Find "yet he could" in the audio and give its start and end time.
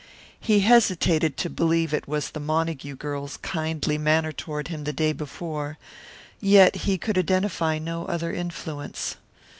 6.39-7.19